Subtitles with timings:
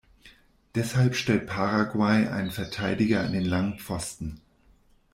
[0.73, 4.41] Deshalb stellt Paraguay einen Verteidiger an den langen Pfosten.